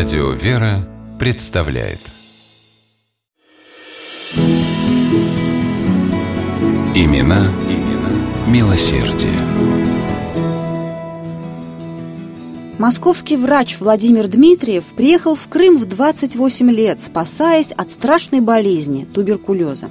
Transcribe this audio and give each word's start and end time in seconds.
Радио 0.00 0.30
«Вера» 0.30 0.88
представляет 1.18 1.98
Имена, 6.94 7.52
имена 7.68 8.48
милосердие. 8.48 9.38
Московский 12.78 13.36
врач 13.36 13.76
Владимир 13.78 14.26
Дмитриев 14.26 14.84
приехал 14.96 15.34
в 15.34 15.46
Крым 15.48 15.76
в 15.76 15.84
28 15.84 16.70
лет, 16.70 17.02
спасаясь 17.02 17.72
от 17.72 17.90
страшной 17.90 18.40
болезни– 18.40 19.04
туберкулеза. 19.14 19.90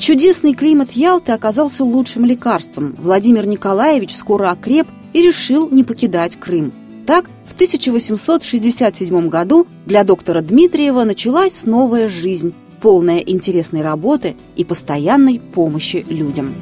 Чудесный 0.00 0.54
климат 0.54 0.90
Ялты 0.90 1.30
оказался 1.30 1.84
лучшим 1.84 2.24
лекарством. 2.24 2.96
Владимир 2.98 3.46
Николаевич 3.46 4.16
скоро 4.16 4.50
окреп 4.50 4.88
и 5.12 5.22
решил 5.22 5.70
не 5.70 5.84
покидать 5.84 6.34
Крым. 6.34 6.72
Так, 7.06 7.26
в 7.46 7.52
1867 7.52 9.28
году 9.28 9.66
для 9.86 10.04
доктора 10.04 10.40
Дмитриева 10.40 11.04
началась 11.04 11.64
новая 11.66 12.08
жизнь, 12.08 12.54
полная 12.80 13.18
интересной 13.18 13.82
работы 13.82 14.36
и 14.56 14.64
постоянной 14.64 15.38
помощи 15.40 16.04
людям. 16.08 16.54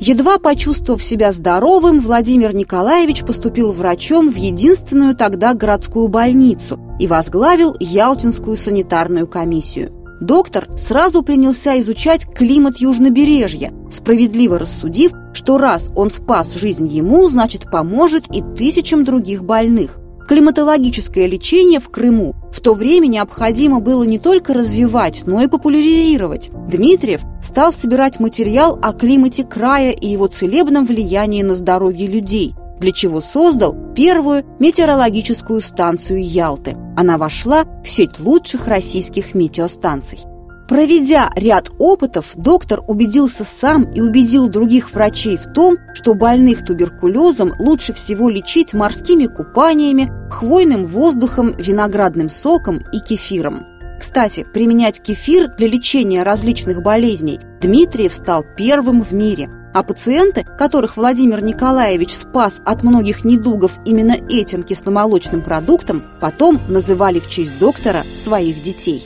Едва 0.00 0.38
почувствовав 0.38 1.02
себя 1.02 1.32
здоровым, 1.32 2.00
Владимир 2.00 2.54
Николаевич 2.54 3.24
поступил 3.24 3.72
врачом 3.72 4.30
в 4.30 4.36
единственную 4.36 5.16
тогда 5.16 5.54
городскую 5.54 6.08
больницу 6.08 6.78
и 7.00 7.06
возглавил 7.06 7.74
Ялтинскую 7.80 8.56
санитарную 8.56 9.26
комиссию. 9.26 10.03
Доктор 10.20 10.68
сразу 10.76 11.22
принялся 11.22 11.78
изучать 11.80 12.26
климат 12.32 12.78
южнобережья, 12.78 13.72
справедливо 13.90 14.58
рассудив, 14.58 15.12
что 15.32 15.58
раз 15.58 15.90
он 15.96 16.10
спас 16.10 16.54
жизнь 16.54 16.88
ему, 16.88 17.28
значит 17.28 17.70
поможет 17.70 18.24
и 18.34 18.42
тысячам 18.56 19.04
других 19.04 19.44
больных. 19.44 19.98
Климатологическое 20.26 21.26
лечение 21.26 21.80
в 21.80 21.90
Крыму 21.90 22.34
в 22.50 22.60
то 22.60 22.72
время 22.72 23.08
необходимо 23.08 23.80
было 23.80 24.04
не 24.04 24.18
только 24.18 24.54
развивать, 24.54 25.24
но 25.26 25.42
и 25.42 25.48
популяризировать. 25.48 26.50
Дмитриев 26.70 27.20
стал 27.42 27.74
собирать 27.74 28.20
материал 28.20 28.78
о 28.80 28.94
климате 28.94 29.44
края 29.44 29.90
и 29.90 30.06
его 30.08 30.26
целебном 30.28 30.86
влиянии 30.86 31.42
на 31.42 31.54
здоровье 31.54 32.06
людей, 32.06 32.54
для 32.78 32.92
чего 32.92 33.20
создал 33.20 33.74
первую 33.94 34.44
метеорологическую 34.58 35.60
станцию 35.60 36.24
Ялты. 36.24 36.76
Она 36.96 37.18
вошла 37.18 37.64
в 37.82 37.88
сеть 37.88 38.20
лучших 38.20 38.68
российских 38.68 39.34
метеостанций. 39.34 40.20
Проведя 40.68 41.30
ряд 41.36 41.70
опытов, 41.78 42.32
доктор 42.36 42.82
убедился 42.88 43.44
сам 43.44 43.84
и 43.90 44.00
убедил 44.00 44.48
других 44.48 44.92
врачей 44.92 45.36
в 45.36 45.52
том, 45.52 45.76
что 45.92 46.14
больных 46.14 46.64
туберкулезом 46.64 47.52
лучше 47.58 47.92
всего 47.92 48.30
лечить 48.30 48.72
морскими 48.72 49.26
купаниями, 49.26 50.10
хвойным 50.30 50.86
воздухом, 50.86 51.54
виноградным 51.58 52.30
соком 52.30 52.80
и 52.92 52.98
кефиром. 53.00 53.66
Кстати, 54.00 54.46
применять 54.52 55.00
кефир 55.00 55.54
для 55.54 55.68
лечения 55.68 56.22
различных 56.22 56.82
болезней 56.82 57.40
Дмитриев 57.60 58.14
стал 58.14 58.44
первым 58.56 59.02
в 59.02 59.12
мире. 59.12 59.48
А 59.74 59.82
пациенты, 59.82 60.46
которых 60.56 60.96
Владимир 60.96 61.42
Николаевич 61.42 62.14
спас 62.14 62.62
от 62.64 62.84
многих 62.84 63.24
недугов 63.24 63.80
именно 63.84 64.12
этим 64.30 64.62
кисломолочным 64.62 65.42
продуктом, 65.42 66.04
потом 66.20 66.60
называли 66.68 67.18
в 67.18 67.28
честь 67.28 67.58
доктора 67.58 68.04
своих 68.14 68.62
детей. 68.62 69.02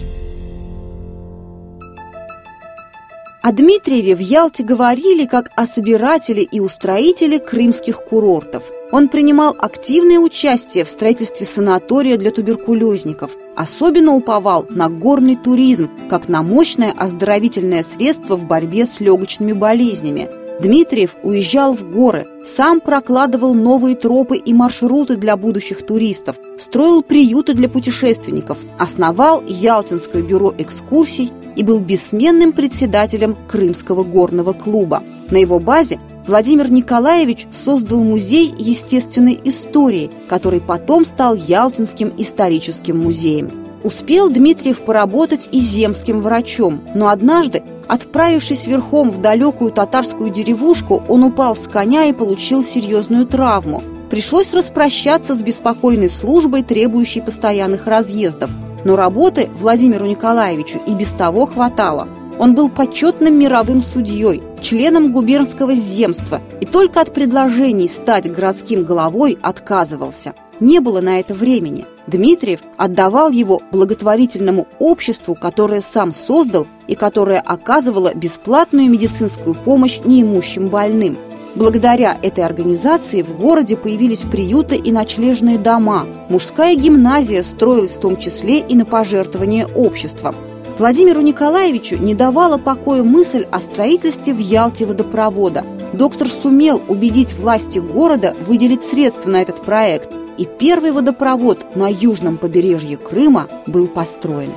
О 3.41 3.53
Дмитриеве 3.53 4.15
в 4.15 4.19
Ялте 4.19 4.63
говорили 4.63 5.25
как 5.25 5.51
о 5.57 5.65
собирателе 5.65 6.43
и 6.43 6.61
устроителе 6.61 7.39
крымских 7.39 8.05
курортов. 8.05 8.65
Он 8.93 9.09
принимал 9.09 9.57
активное 9.59 10.19
участие 10.19 10.85
в 10.85 10.91
строительстве 10.91 11.47
санатория 11.47 12.19
для 12.19 12.31
туберкулезников. 12.31 13.39
Особенно 13.57 14.15
уповал 14.15 14.67
на 14.69 14.91
горный 14.91 15.37
туризм, 15.37 15.89
как 16.11 16.29
на 16.29 16.43
мощное 16.43 16.93
оздоровительное 16.93 17.83
средство 17.83 18.37
в 18.37 18.45
борьбе 18.45 18.85
с 18.85 19.01
легочными 19.01 19.53
болезнями. 19.53 20.29
Дмитриев 20.61 21.17
уезжал 21.23 21.75
в 21.75 21.89
горы, 21.91 22.27
сам 22.45 22.81
прокладывал 22.81 23.55
новые 23.55 23.95
тропы 23.95 24.37
и 24.37 24.53
маршруты 24.53 25.17
для 25.17 25.37
будущих 25.37 25.87
туристов, 25.87 26.37
строил 26.59 27.03
приюты 27.03 27.55
для 27.55 27.69
путешественников, 27.69 28.59
основал 28.79 29.43
Ялтинское 29.47 30.23
бюро 30.23 30.53
экскурсий, 30.59 31.31
и 31.59 31.65
был 31.65 31.81
бессменным 31.81 32.53
председателем 32.53 33.37
Крымского 33.49 34.05
горного 34.05 34.53
клуба. 34.53 35.03
На 35.29 35.39
его 35.39 35.59
базе 35.59 35.99
Владимир 36.25 36.71
Николаевич 36.71 37.49
создал 37.51 38.05
музей 38.05 38.55
естественной 38.57 39.41
истории, 39.43 40.09
который 40.29 40.61
потом 40.61 41.05
стал 41.05 41.35
Ялтинским 41.35 42.13
историческим 42.17 42.99
музеем. 42.99 43.51
Успел 43.83 44.31
Дмитриев 44.31 44.81
поработать 44.83 45.49
и 45.51 45.59
земским 45.59 46.21
врачом, 46.21 46.81
но 46.95 47.09
однажды, 47.09 47.65
отправившись 47.89 48.67
верхом 48.67 49.11
в 49.11 49.21
далекую 49.21 49.73
татарскую 49.73 50.31
деревушку, 50.31 51.03
он 51.09 51.25
упал 51.25 51.57
с 51.57 51.67
коня 51.67 52.05
и 52.05 52.13
получил 52.13 52.63
серьезную 52.63 53.27
травму. 53.27 53.83
Пришлось 54.11 54.55
распрощаться 54.55 55.35
с 55.35 55.43
беспокойной 55.43 56.09
службой, 56.09 56.63
требующей 56.63 57.23
постоянных 57.23 57.87
разъездов– 57.87 58.51
но 58.85 58.97
работы 58.97 59.49
Владимиру 59.59 60.07
Николаевичу 60.07 60.81
и 60.87 60.95
без 60.95 61.11
того 61.13 61.47
хватало. 61.47 62.09
Он 62.39 62.55
был 62.55 62.69
почетным 62.69 63.37
мировым 63.39 63.83
судьей, 63.83 64.43
членом 64.61 65.13
губернского 65.13 65.75
земства 65.75 66.41
и 66.61 66.67
только 66.67 67.01
от 67.01 67.13
предложений 67.13 67.89
стать 67.89 68.33
городским 68.33 68.85
головой 68.85 69.37
отказывался. 69.43 70.35
Не 70.61 70.79
было 70.79 71.01
на 71.01 71.19
это 71.19 71.35
времени. 71.35 71.85
Дмитриев 72.09 72.61
отдавал 72.77 73.31
его 73.31 73.63
благотворительному 73.71 74.67
обществу, 74.81 75.35
которое 75.35 75.81
сам 75.81 76.13
создал 76.13 76.67
и 76.89 76.95
которое 76.95 77.41
оказывало 77.41 78.15
бесплатную 78.15 78.91
медицинскую 78.91 79.55
помощь 79.55 80.01
неимущим 80.05 80.69
больным– 80.69 81.17
Благодаря 81.59 82.17
этой 82.23 82.45
организации 82.45 83.23
в 83.23 83.37
городе 83.37 83.77
появились 83.77 84.21
приюты 84.21 84.77
и 84.77 84.93
ночлежные 84.93 85.59
дома. 85.59 86.07
Мужская 86.29 86.77
гимназия 86.77 87.43
строилась 87.43 87.97
в 87.97 88.01
том 88.01 88.17
числе 88.17 88.61
и 88.61 88.77
на 88.77 88.85
пожертвование 88.85 89.67
обществом. 89.67 90.37
Владимиру 90.79 91.21
Николаевичу 91.21 91.97
не 91.97 92.15
давала 92.15 92.59
покоя 92.59 93.03
мысль 93.03 93.45
о 93.51 93.59
строительстве 93.59 94.33
в 94.33 94.39
Ялте 94.39 94.87
водопровода. 94.87 95.65
Доктор 95.93 96.29
сумел 96.29 96.81
убедить 96.87 97.33
власти 97.33 97.81
города 97.81 98.37
выделить 98.47 98.85
средства 98.85 99.31
на 99.31 99.43
этот 99.43 99.61
проект, 99.63 100.11
и 100.39 100.47
первый 100.59 100.93
водопровод 100.93 101.77
на 101.77 101.89
южном 101.89 102.39
побережье 102.39 102.97
Крыма 102.97 103.49
был 103.67 103.89
построен. 103.89 104.53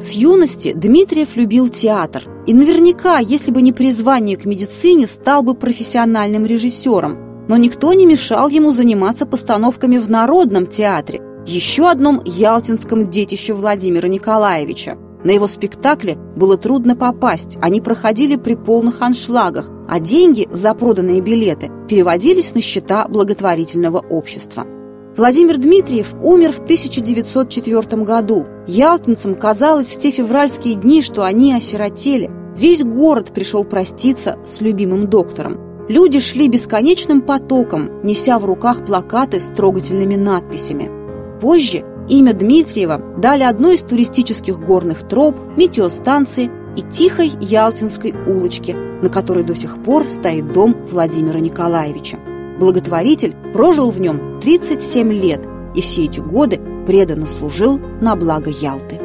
С 0.00 0.12
юности 0.12 0.72
Дмитриев 0.72 1.36
любил 1.36 1.68
театр. 1.68 2.24
И 2.48 2.54
наверняка, 2.54 3.20
если 3.20 3.52
бы 3.52 3.62
не 3.62 3.72
призвание 3.72 4.36
к 4.36 4.44
медицине, 4.46 5.06
стал 5.06 5.44
бы 5.44 5.54
профессиональным 5.54 6.44
режиссером. 6.44 7.46
Но 7.48 7.56
никто 7.56 7.92
не 7.92 8.04
мешал 8.04 8.48
ему 8.48 8.72
заниматься 8.72 9.26
постановками 9.26 9.98
в 9.98 10.10
Народном 10.10 10.66
театре, 10.66 11.20
еще 11.46 11.88
одном 11.88 12.20
ялтинском 12.24 13.10
детище 13.10 13.52
Владимира 13.52 14.08
Николаевича. 14.08 14.96
На 15.24 15.30
его 15.30 15.46
спектакле 15.46 16.16
было 16.36 16.56
трудно 16.56 16.96
попасть, 16.96 17.58
они 17.60 17.80
проходили 17.80 18.36
при 18.36 18.54
полных 18.54 19.02
аншлагах, 19.02 19.68
а 19.88 20.00
деньги 20.00 20.48
за 20.50 20.74
проданные 20.74 21.20
билеты 21.20 21.70
переводились 21.88 22.54
на 22.54 22.60
счета 22.60 23.06
благотворительного 23.08 23.98
общества. 23.98 24.66
Владимир 25.16 25.58
Дмитриев 25.58 26.14
умер 26.22 26.52
в 26.52 26.60
1904 26.60 28.02
году. 28.02 28.46
Ялтинцам 28.66 29.34
казалось 29.34 29.92
в 29.92 29.98
те 29.98 30.10
февральские 30.10 30.74
дни, 30.74 31.02
что 31.02 31.22
они 31.22 31.52
осиротели. 31.52 32.30
Весь 32.56 32.82
город 32.82 33.32
пришел 33.34 33.64
проститься 33.64 34.38
с 34.46 34.62
любимым 34.62 35.08
доктором. 35.08 35.58
Люди 35.88 36.18
шли 36.18 36.48
бесконечным 36.48 37.20
потоком, 37.20 37.90
неся 38.02 38.38
в 38.38 38.46
руках 38.46 38.86
плакаты 38.86 39.40
с 39.40 39.48
трогательными 39.48 40.14
надписями. 40.14 40.90
Позже 41.40 41.84
имя 42.08 42.32
Дмитриева 42.32 43.00
дали 43.18 43.42
одной 43.42 43.74
из 43.76 43.82
туристических 43.82 44.58
горных 44.58 45.06
троп, 45.08 45.36
метеостанции 45.56 46.50
и 46.76 46.82
тихой 46.82 47.32
Ялтинской 47.40 48.14
улочке, 48.26 48.74
на 48.74 49.08
которой 49.08 49.44
до 49.44 49.54
сих 49.54 49.82
пор 49.82 50.08
стоит 50.08 50.52
дом 50.52 50.76
Владимира 50.90 51.40
Николаевича. 51.40 52.18
Благотворитель 52.58 53.34
прожил 53.52 53.90
в 53.90 54.00
нем 54.00 54.38
37 54.40 55.12
лет 55.12 55.46
и 55.74 55.80
все 55.80 56.04
эти 56.04 56.20
годы 56.20 56.60
преданно 56.86 57.26
служил 57.26 57.80
на 58.00 58.16
благо 58.16 58.50
Ялты. 58.50 58.96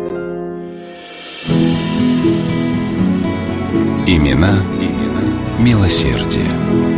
Имена, 4.06 4.64
имена 4.80 5.08
милосердие. 5.60 6.97